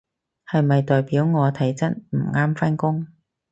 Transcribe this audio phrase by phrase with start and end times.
[0.51, 3.05] 係咪代表我體質唔啱返工？